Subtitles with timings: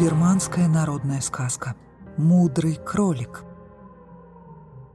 [0.00, 1.74] Бирманская народная сказка
[2.16, 3.44] «Мудрый кролик».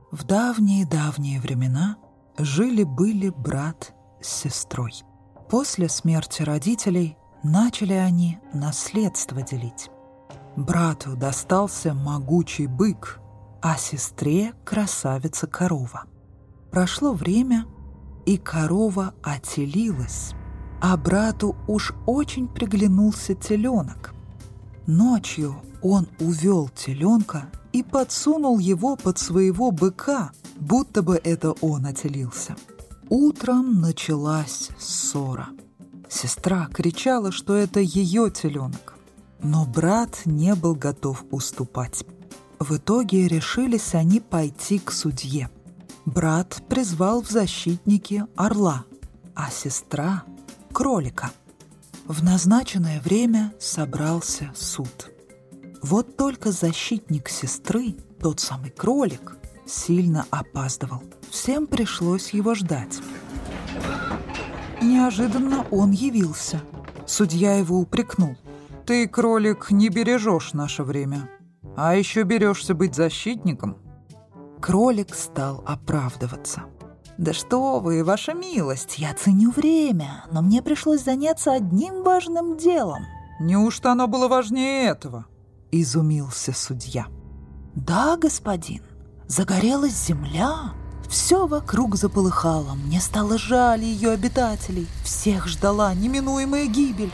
[0.10, 1.98] В давние-давние времена
[2.40, 4.94] жили-были брат с сестрой.
[5.48, 9.92] После смерти родителей начали они наследство делить.
[10.56, 13.20] Брату достался могучий бык,
[13.62, 16.06] а сестре— красавица-корова.
[16.72, 17.68] Прошло время,
[18.26, 20.34] и корова отелилась,
[20.82, 24.15] а брату уж очень приглянулся теленок.
[24.88, 32.56] Ночью он увел теленка и подсунул его под своего быка, будто бы это он отелился.
[33.10, 35.48] Утром началась ссора.
[36.08, 38.94] Сестра кричала, что это ее теленок.
[39.42, 42.06] Но брат не был готов уступать.
[42.60, 45.50] В итоге решились они пойти к судье.
[46.06, 48.86] Брат призвал в защитники орла,
[49.34, 50.24] а сестра—
[50.72, 51.32] кролика—
[52.08, 55.12] в назначенное время собрался суд.
[55.82, 61.04] Вот только защитник сестры, тот самый кролик, сильно опаздывал.
[61.30, 63.00] Всем пришлось его ждать.
[64.82, 66.62] Неожиданно он явился.
[67.06, 68.36] Судья его упрекнул.
[68.86, 71.28] «Ты, кролик, не бережешь наше время,
[71.76, 73.78] а еще берешься быть защитником».
[74.62, 76.66] Кролик стал оправдываться.
[77.18, 83.06] «Да что вы, ваша милость, я ценю время, но мне пришлось заняться одним важным делом».
[83.40, 85.26] «Неужто оно было важнее этого?»—
[85.72, 87.08] изумился судья.
[87.74, 88.82] «Да, господин,
[89.28, 90.74] загорелась земля,
[91.10, 97.12] все вокруг заполыхало, мне стало жаль ее обитателей, всех ждала неминуемая гибель.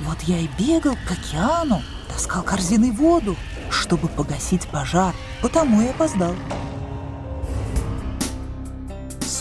[0.00, 3.36] Вот я и бегал к океану, таскал корзиной воду,
[3.70, 6.34] чтобы погасить пожар, потому и опоздал».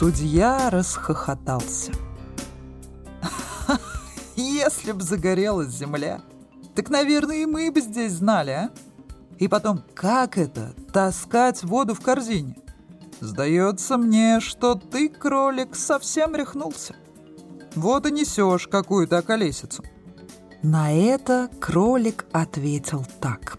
[0.03, 1.93] Судья расхохотался.
[4.35, 6.19] Если б загорелась земля,
[6.75, 8.69] так, наверное, и мы бы здесь знали, а?
[9.39, 12.57] И потом, как это— таскать воду в корзине?
[13.21, 16.97] Сдается мне, что ты, кролик, совсем рехнулся.
[17.73, 19.85] Вот и несешь какую-то околесицу.
[20.61, 23.57] На это кролик ответил так.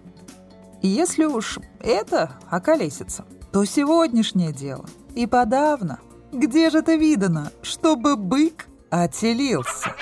[0.82, 6.00] Если уж это околесица, то сегодняшнее дело и подавно—
[6.34, 9.94] где же это видано, чтобы бык отелился?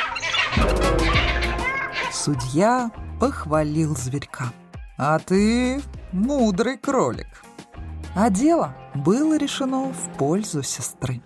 [2.13, 4.53] Судья похвалил зверька.
[4.99, 5.81] А ты
[6.13, 7.43] мудрый кролик.
[8.15, 11.23] А дело было решено в пользу сестры.